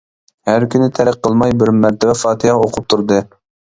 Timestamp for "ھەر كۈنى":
0.51-0.87